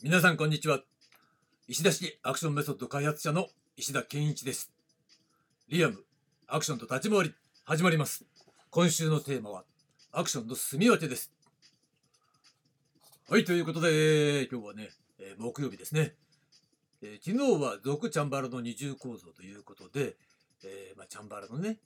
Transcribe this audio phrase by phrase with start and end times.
[0.00, 0.78] 皆さんこんにちは。
[1.66, 4.70] 石田式アクションメソッド開発者の石田健一です。
[5.68, 6.04] リアム
[6.46, 7.34] アクションと立ち回り
[7.64, 8.24] 始まります。
[8.70, 9.64] 今週のテーマは
[10.12, 11.32] アクションの住み分けです。
[13.28, 16.14] はいということで今日はね、えー木曜日ですね、
[17.02, 20.14] えー昨日は俗チャンバラの二重構造ということで、
[20.62, 21.78] えーまあ、チャンバラのね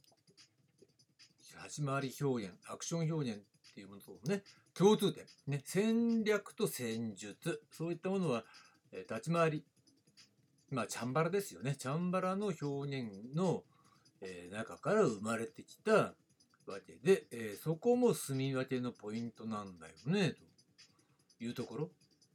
[1.57, 3.41] 始まり表現アクション表現
[3.73, 4.43] っていうものとね
[4.75, 8.45] 共通点、ね、戦略と戦術そういったものは、
[8.93, 9.65] え立ち回り
[10.71, 11.75] まあチャンバラですよね。
[11.77, 13.63] チャンバラの表現の、
[14.21, 16.15] えー中から生まれてきたわ
[16.87, 20.35] けで、えーそこも住み分けのポイントなんだよね
[21.39, 21.91] というところ。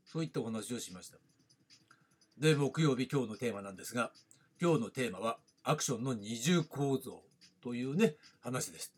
[0.05, 1.17] そういったお話をしました。
[2.37, 4.11] で木曜日今日のテーマなんですが
[4.61, 7.23] 今日のテーマはアクションの二重構造
[7.61, 8.93] というね話です。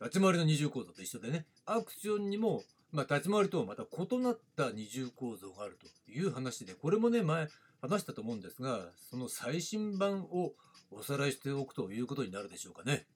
[0.00, 2.62] 立ち回りの二重構造と一緒でねアクションにも、
[2.92, 7.48] まあ、立ち回りとはまた異なった二重構造があるという話でこれもね前
[7.80, 10.52] 話したと思うんですがその最新版を
[10.90, 13.06] おさらいしておくということになるでしょうかね。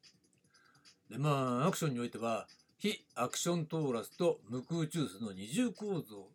[1.10, 2.46] でまあアクションにおいては
[2.78, 6.28] 非アクショントーラスと無空中枢の二重構造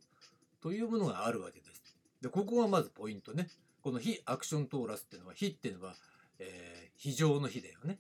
[0.62, 1.84] というものがあるわけです。
[2.22, 3.50] でここがまずポイントね。
[3.82, 5.96] この非アクショントーラスっていうのは非っていうのは、
[6.40, 8.00] えー非常の非だよね。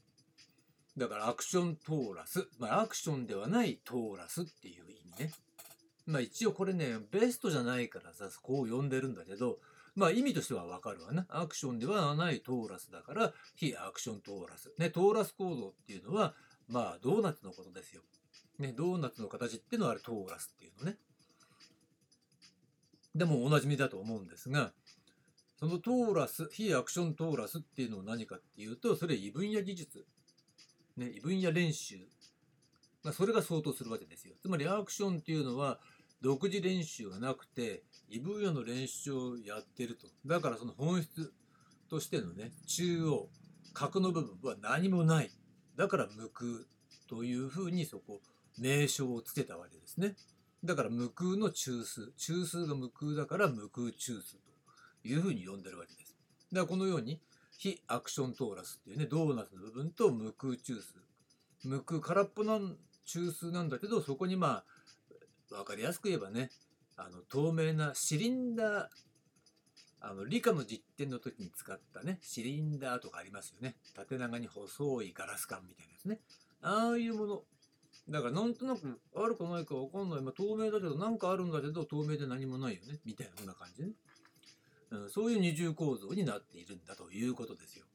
[0.97, 5.31] だからアクショントーラス、まあ、アクションではないトーラスっていう意味ね。
[6.05, 9.59] まあ一応これね、ベストじゃないからさ、こう呼んでるんだけど、
[9.95, 11.25] まあ意味としてはわかるわな。
[11.29, 14.71] アクションではないトーラスだから、非アクショントーラス。
[14.77, 16.33] ね、トーラス構造っていうのは、
[16.67, 18.01] まあドーナツのことですよ。
[18.59, 20.97] ね、ドーナツの形っていうのはあれトーラスっていうのね。
[23.15, 24.73] でもおなじみだと思うんですが、
[25.59, 30.05] そのトーラス、非アクショントーラスっていうのは何かっていうと、それ異分野技術。
[30.97, 31.97] ね、異分野練習、
[33.03, 34.35] まあ、それが相当するわけですよ。
[34.41, 35.79] つまりアクションっていうのは
[36.21, 40.07] 独自練習がなくて異分野の練習をやってると。
[40.25, 41.33] だからその本質
[41.89, 43.27] としてのね中央
[43.73, 45.31] 角の部分は何もない。
[45.75, 46.49] だから無空
[47.09, 48.21] というふうにそこ
[48.57, 50.15] 名称をつけたわけですね。
[50.63, 54.39] だから無空の中枢中枢が無空だから無空中枢
[55.01, 56.15] というふうに呼んでるわけです。
[56.53, 57.19] だからこのように
[57.63, 60.83] 非アクショントーラスっていうねドーナツの部分と無空中枢。
[61.63, 62.59] 無空空っぽな
[63.05, 64.63] 中枢なんだけどそこにま
[65.49, 66.49] あ分かりやすく言えばね
[66.97, 68.87] あの透明なシリンダー
[70.01, 73.75] あの理科の実験の時に使ったねシリンダーとかありますよね。
[73.95, 76.19] 縦長に細いガラス管みたいなやつね。
[76.61, 77.43] ああいうもの。
[78.09, 82.99] だからなんとなくあるかないか分かんない、まあ、透明だけどなんかあるんだけど透明で何もないよね。
[83.05, 83.91] みたいなそんな感じね。
[84.93, 87.85] うん、そういう二重構造になっているんだということですよ。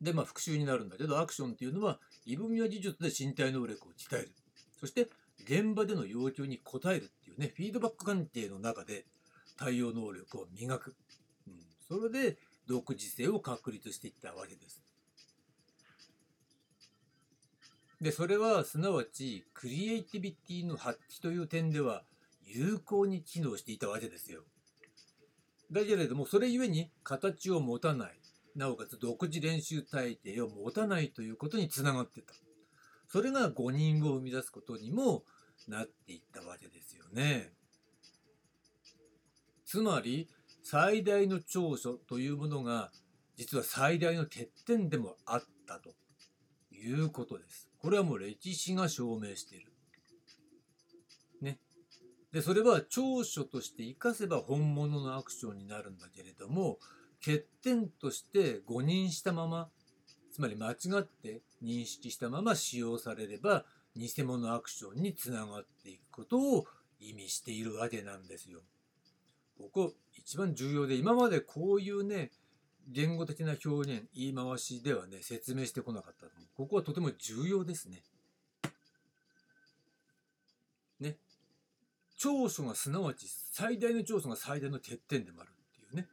[0.00, 4.32] で、まあ、復習になるんだけど、アクションっていうのは、異分野技術で身体能力を鍛える。
[4.80, 5.08] そして、
[5.44, 9.06] 現場での要求に応えるっていうね、フィードバック関係の中で
[9.56, 10.96] 対応能力を磨く。
[11.46, 11.54] うん、
[11.86, 14.82] それで、独自性を確立していったわけです。
[18.00, 22.02] で、それは、すなわち、クリエイティビティの発揮という点では、
[22.46, 24.42] 有効に機能していたわけですよ。
[25.70, 28.20] だけれどもそれゆえに形を持たない
[28.54, 32.34] なおかつ独自練習体系を持たないということにつながってた
[33.08, 35.24] それが誤認を生み出すことにも
[35.68, 37.52] なっていったわけですよね。
[39.64, 40.28] つまり
[40.62, 42.90] 最大の長所というものが
[43.36, 45.94] 実は最大の欠点でもあったと
[46.70, 47.68] いうことです。
[47.78, 49.71] これはもう歴史が証明している。
[52.32, 56.78] でそれは長所として活かせば本物のアクションになるんだけれども
[57.24, 59.68] 欠点として誤認したまま
[60.32, 66.66] つまり間違って認識したまま使用されれば偽物アクションにつながっていくことを
[67.00, 68.60] 意味しているわけなんですよ。
[69.58, 72.30] ここ一番重要で今までこういうね
[72.88, 76.26] 言語的な表現言い回しではね説明してこなかった
[76.56, 77.90] ここはとても重要です。
[77.90, 78.02] ね
[82.22, 86.06] 長所がすなわち最大の長所が最大の欠点でもあるっていうね。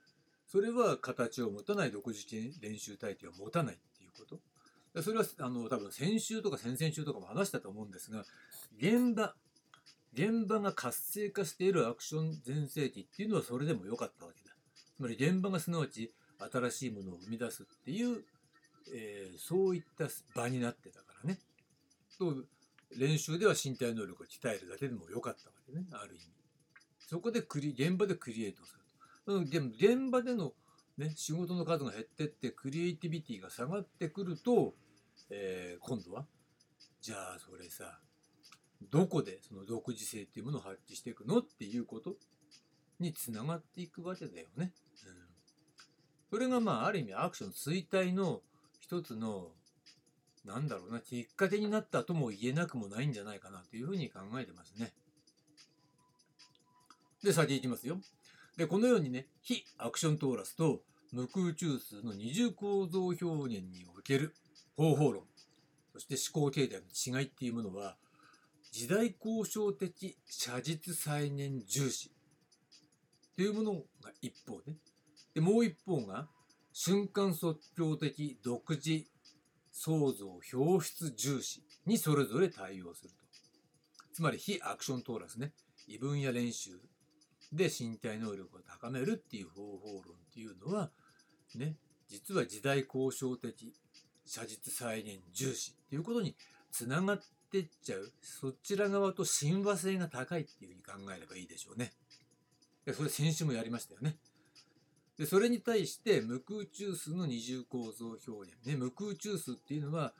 [0.47, 2.25] それは形を持たない独自
[2.59, 5.03] 練習体系を持たないっていうこと。
[5.03, 8.25] それはあの多分先週とか先々週とかも話したと思うんですが
[8.75, 9.35] 現場
[10.13, 14.55] 現場が活性化しているアクション全盛期っていうのはそれでも良かったわけだ。
[14.97, 18.23] つまり現場がすなわち新しいものを生み出すっていう、
[18.91, 21.37] えーそういった場になってたからね。
[22.17, 22.33] と
[22.97, 25.85] 練習では身体能力を鍛えるだけでもよかったわけね。
[25.91, 26.39] ある意味。
[26.99, 28.77] そこでクリ現場でクリエイトす
[29.27, 30.53] るでも現場での、
[30.97, 34.73] ね、仕事の数が減ってってクリエイティビティが下がってくると、
[35.29, 36.25] えー今度は
[37.01, 37.99] じゃあそれさ
[38.91, 42.15] どこでその独自性っていうものを発揮していくのっていうこと
[42.99, 44.71] につながっていくわけだよね。
[45.05, 45.13] うん、
[46.29, 48.41] それがまあある意味アクション衰退の
[48.79, 49.51] 一つの
[50.49, 54.91] なんだろうなきっかけになったとも言えなくもないんじゃないかなというふうに考えてますね。
[57.23, 57.99] で先行きますよ。
[58.57, 60.81] でこのようにね非アクショントーラスと
[61.11, 64.33] 無空中数の二重構造表現における
[64.75, 65.23] 方法論
[65.93, 67.95] そして思考形態の違いっていうものは
[68.71, 72.11] 時代交渉的写実再現重視
[73.35, 74.73] というものが一方で
[75.35, 76.27] でもう一方が
[76.73, 79.05] 瞬間即興的独自
[79.81, 83.15] 創造表出重視にそれぞれ対応すると
[84.11, 85.53] つまり非アクショントーラスね
[85.87, 86.71] 異分野練習
[87.53, 90.91] で身体能力を高めるっていう方法論っていうのは
[91.55, 91.77] ね
[92.09, 93.73] 実は時代交渉的
[94.25, 96.35] 写実再現重視っていうことに
[96.71, 101.93] つながってっちゃうそちら側と親和性が高いっていうふうに考えればいいでしょうね。
[102.85, 104.17] でそれ先週もやりましたよね。
[105.19, 110.13] でそれに対して無空中数の二重構造表現、ね、無空中数っていうのは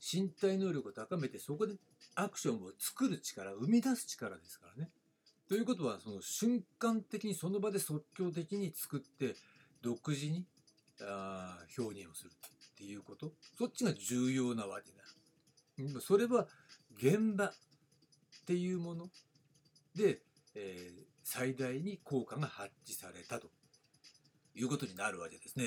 [0.00, 1.74] 身体能力を高めてそこで
[2.14, 4.88] アクションを作る力生み出す力ですからね。
[5.50, 9.36] ということはその瞬間的にその場で即興的に作って
[9.82, 10.46] 独自に
[11.02, 14.92] あ表現をするっていうことそっちが重要なわけ
[15.92, 16.00] だ。
[16.00, 16.46] それは
[16.96, 17.52] 現場っ
[18.46, 19.08] ていうもの
[19.94, 20.20] で、
[20.54, 23.50] えー、最大に効果が発揮されたと
[24.58, 25.66] いうことになるわけですね。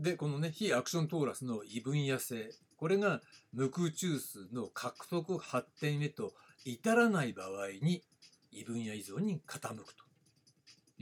[0.00, 3.20] で、このね、非アクショントーラスの異分野性、これが
[3.52, 6.32] 無空中数の獲得発展へと
[6.64, 8.02] 至らない場合に
[8.50, 10.04] 異分野依存に傾くと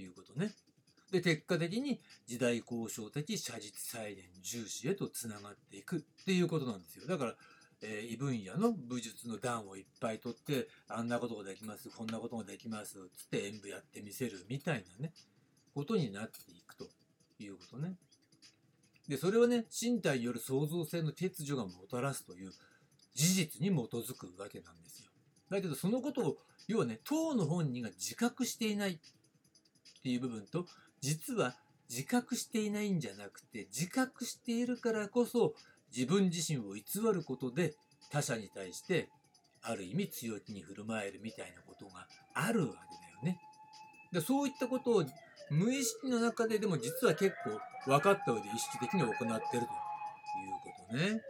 [0.00, 0.52] いうことね。
[1.12, 7.06] で、結果的に時代交渉的写実再現重視へとつながっていくっていうことなんですよ。
[7.06, 7.34] だから、
[7.80, 15.12] え、異分野の武術の段をいっぱい取って、あんなことができます、こんなことができます、つって演舞やってみせるみたいなね、
[15.74, 16.88] ことになっていくと
[17.38, 17.96] いうことね。
[19.08, 22.52] で、それはね、身体による創造性の欠如がもたらすという
[23.14, 25.10] 事実に基づくわけなんですよ。
[25.48, 28.98] だけど、そのことを、要はね、当の本人が自覚していないっ
[30.02, 30.66] ていう部分と、
[31.00, 31.56] 実は
[31.88, 35.54] 自覚していないんじゃなくて、自覚しているからこそ、
[35.94, 36.82] 自分自身を偽
[37.12, 37.74] ることで
[38.10, 39.08] 他者に対して
[39.62, 43.40] ある意味強気に振る舞えるみたいなことがあるわけだよね。
[44.12, 45.04] でそういったことを
[45.50, 49.66] 無意識の中ででも実は結構分かった上で意識的に行ってるという
[50.62, 51.20] ことね。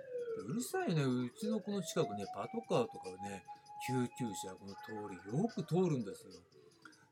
[0.46, 1.02] うるさいね。
[1.02, 3.44] うちのこの近くね、パトカーとかね、
[3.86, 6.32] 救急車この通りよく通るんですよ。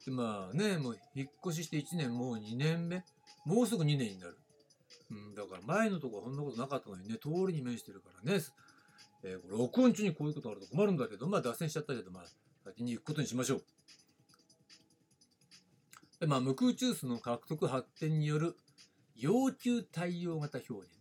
[0.07, 3.05] でまあね、もう引っ越しして1年、もう2年目。
[3.45, 4.39] もうすぐ2年になる。
[5.11, 8.41] うん、だから前のとこはそんなことなかったのにね、通りに面してるからね、
[9.23, 12.25] えー、録音中にこういうことあると困るんだけど、まあ脱線しちゃったけど、まあ
[12.64, 13.64] 先に行くことにしましょう。
[16.20, 18.56] でまあ、無空中枢の獲得発展による
[19.17, 20.97] 要求対応型表現。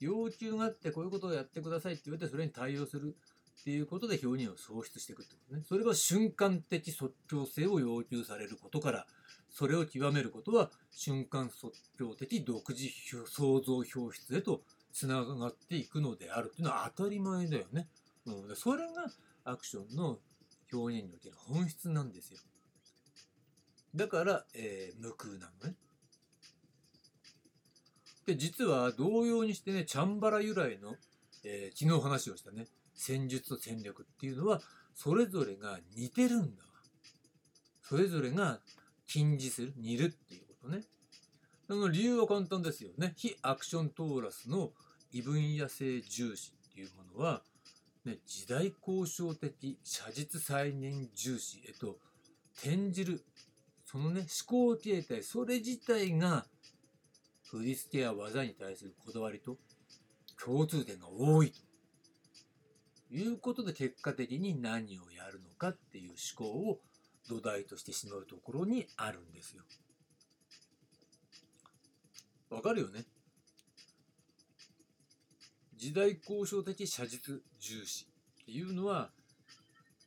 [0.00, 3.14] 要求があってこういうことをやってくださいって言われてそれに対応する
[3.60, 5.62] っていうことで表現を創出していくってことね。
[5.68, 9.06] それは瞬間的即興性を要求されることから
[9.52, 12.88] それを極めることは瞬間即興的独自
[13.26, 17.88] 創造表出へとつながっていくのであるというのは当たり前だよね。
[18.26, 19.06] うん、それが
[19.44, 20.18] アクションの
[20.72, 22.38] 表現における本質なんですよ。
[23.94, 25.76] だから、えー、無空なのね。
[28.26, 30.94] で、実は同様にしてね、チャンバラ由来の、
[31.44, 34.60] えー、昨日話をしたね、戦術と戦略っていうのは、
[34.94, 36.68] それぞれが似てるんだわ。
[37.82, 38.60] それぞれが
[39.12, 40.84] 禁じする、煮るっていうことね。
[41.68, 43.12] その理由は簡単ですよね。
[43.14, 44.70] 非アクショントーラスの
[45.12, 47.42] 異分野性重視っていうものは、
[48.06, 51.98] ね、時代交渉的写実再現重視へと
[52.56, 53.22] 転じる、
[53.84, 56.46] そのね、思考形態、それ自体が
[57.50, 59.58] 振り付けや技に対するこだわりと
[60.42, 66.80] 共通点が多いということで結果的に何をやるのかっていう思考を
[67.28, 69.62] 土台としてしまうところにあるんですよ。
[72.50, 73.04] わかるよね？
[75.76, 78.06] 時代交渉的写実重視
[78.42, 79.10] っていうのは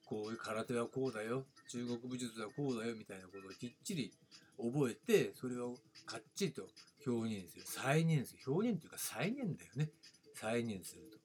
[0.06, 4.14] こういう空手はこうだよ中国武術はこうだよみたいなことをきっちり
[4.58, 6.68] 覚えてそれをかっちりと
[7.08, 7.64] 表現する。
[7.66, 8.40] 再現する。
[8.48, 9.90] 表現というか再現だよね。
[10.36, 11.25] 再現すると。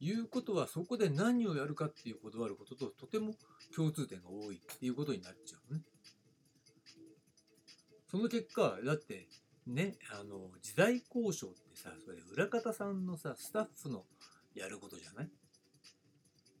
[0.00, 3.34] いうことはそこで何をやるかっていうこだわることととても
[3.74, 5.80] 共通点が多いっていうことになっちゃうね。
[8.10, 9.28] その結果だって
[9.66, 14.04] ねあの時代交渉ってさそれ裏方さんのさスタッフの
[14.54, 15.30] やることじゃない？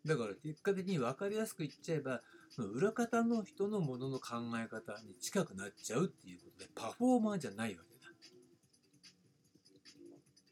[0.06, 2.22] だから結果的に分かりやすく言っちゃえば
[2.58, 8.12] 裏方の人のものの考え方に近くなっちゃうっていうことでパフォーマーじゃないわけだ。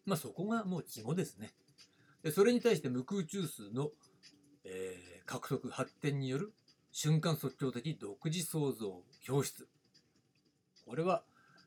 [0.04, 1.52] まあそこがもう肝ですね。
[2.22, 3.90] でそれに対して無空中枢の、
[4.64, 6.54] えー獲得発展による
[6.90, 9.68] 瞬間即興的独自創造表出。
[10.86, 11.22] これは、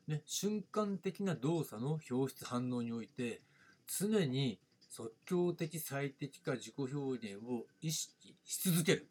[0.08, 3.40] ね、瞬間的な動作の表出反応において
[3.86, 4.58] 常に
[4.90, 9.08] 即興的最適化自己表現を意識し続ける。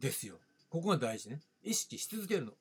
[0.00, 0.36] ですよ。
[0.70, 1.40] ここが大事ね。
[1.62, 2.52] 意識し続けるの。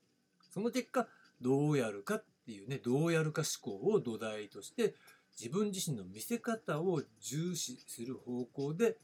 [0.54, 1.08] その結果、
[1.40, 4.94] どうやるかっていうね、どうやるか思考を土台として
[5.40, 8.98] 自分自身の見せ方を重視する方向で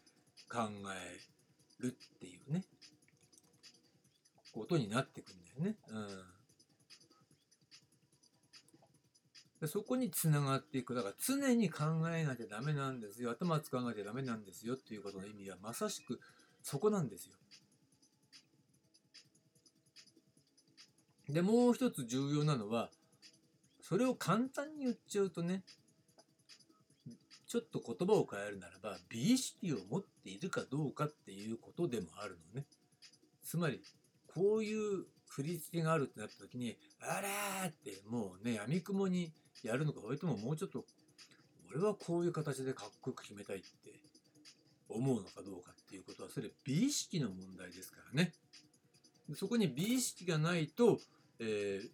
[0.50, 1.20] 考え
[1.80, 2.64] るっていうね、
[4.52, 5.78] ことになってくんだよね。
[5.90, 6.00] う
[9.66, 9.68] ん。
[9.68, 10.94] そこにつながっていく。
[10.94, 13.32] だから常に考えなきゃダメなんですよ。
[13.32, 16.20] 頭使わなきゃダメなんですよっていうことの意味はまさしく
[16.62, 17.36] そこなんですよ。
[21.30, 22.90] で、もう一つ重要なのは、
[23.82, 25.64] それを簡単に言っちゃうとね、
[27.54, 32.66] ちょっと言葉を変えるならば、美意識を持っているかどうかっていうことでもあるのね。
[33.44, 33.80] つまり、
[34.26, 39.32] こういう振り付けがあるってなった時に、あれーってもうね、闇雲に
[39.62, 40.84] やるのか、それとももうちょっと、
[41.70, 43.68] 俺はこういう形でかっこよく決めたいって
[44.90, 48.34] 思うのかどうかっていうことは、それ美意識の問題ですからね。
[49.36, 50.98] そこに美意識がないと、
[51.38, 51.90] えー、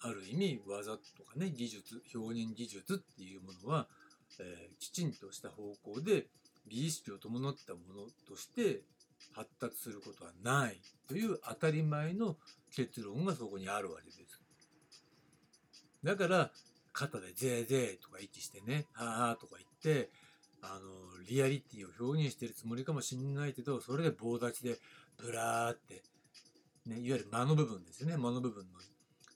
[0.00, 3.86] ある意味技とかね技術表現技術っていうものは、
[4.40, 6.26] えー、きちんとした方向で
[6.66, 8.82] 美意識を伴ったものとして
[9.32, 12.36] 発達することはないという当たり前の
[12.74, 14.40] 結論がそこにあるわけです。
[16.02, 16.50] だから
[16.92, 20.10] 肩で「ぜーぜー」とか息してね「はあ」とか言って
[20.60, 24.78] あのリアリティを表現してるつもりかもしんないけどそれで棒立ちで
[25.16, 26.02] ブラーって、
[26.86, 28.78] ね、いわゆる間の部分ですよね間の部分の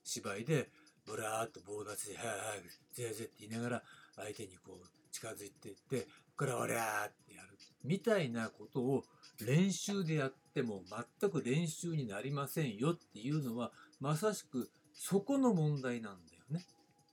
[0.05, 0.71] 芝居で
[1.07, 2.63] ブラーっと棒立ちで「はーはー
[2.93, 3.83] ぜーぜー」って言いながら
[4.19, 6.07] 相手にこう近づいていって
[6.37, 9.05] 「これはおりゃー」ってやるみたいなことを
[9.41, 10.83] 練習でやっても
[11.21, 16.67] 全く練習になりませんよっていうのはまさしくそこの問題なんだよね。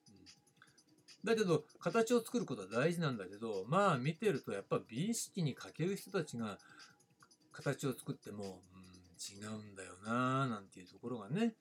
[0.10, 6.58] うん、だけど形を作ることは大事なんだけどまあ見てるとやっぱ美意識に欠ける人たちが
[7.52, 8.86] 形を作っても、うん、
[9.18, 11.56] 違うんだよなーなんていうところがね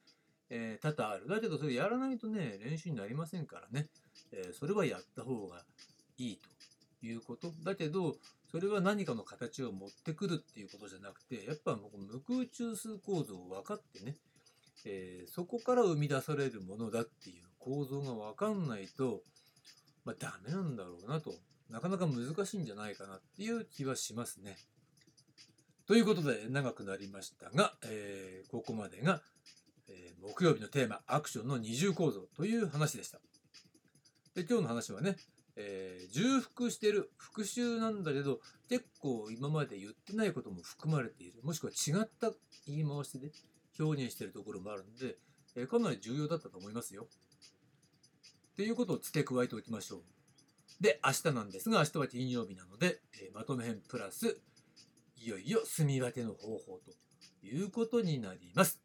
[0.51, 1.29] えー、多々ある。
[1.29, 3.89] だけどそれやらないとね、練習になりませんからね、
[4.33, 5.63] えー、それはやった方が
[6.19, 6.41] いい
[7.01, 7.53] ということ。
[7.65, 8.17] だけど、
[8.51, 14.17] それは何かの形を持ってくるっていうことじゃなくて、やっぱ無空中枢構造を分かってね、
[14.85, 19.23] えー、そこから生み出されるものだっていう構造が分かんないと、
[20.05, 21.35] まあ、ダメなんだろうなと、
[21.71, 24.57] なかなか難しいんじゃないかなっていう気はしますね。
[25.87, 29.21] ということで長くなりましたが、えー、ここまでが
[29.89, 33.21] え、木曜日のテーマ、アクションの二重構造という話でした。
[34.35, 35.17] で、今日の話はね、
[35.57, 41.43] えー、重複してる復習なんだけど、結構今まで言ってないことも含まれている。
[41.43, 42.33] もしくは違った
[42.67, 43.31] 言い回しで、
[43.79, 45.17] 表現してるところもあるので、
[45.57, 47.07] えー、かなり重要だったと思いますよ。
[48.53, 50.03] っていうことを付け加えておきましょう。
[50.81, 54.41] で、明日なんですが、明日は金曜日なので、えー、まとめ編プラス、
[55.17, 58.81] いよいよ住み分けの方法ということになります。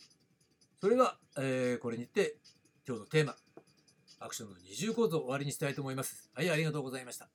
[0.81, 2.37] それは、えー、これにて
[2.87, 3.35] 今日のテーマ、
[4.19, 6.29] アクションの二重構造を終わりにしたいと思います。
[6.33, 7.27] はい、ありがとうございました。